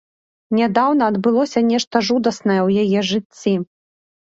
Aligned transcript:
Нядаўна 0.59 1.09
адбылося 1.13 1.59
нешта 1.69 1.95
жудаснае 2.09 2.59
ў 2.67 2.69
яе 2.87 2.99
жыцці. 3.13 3.57